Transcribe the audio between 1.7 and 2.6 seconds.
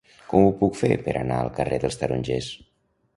dels Tarongers?